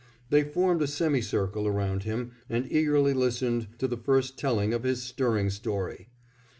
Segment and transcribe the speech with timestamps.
[0.31, 4.81] They formed a semi circle around him and eagerly listened to the first telling of
[4.81, 6.09] his stirring story.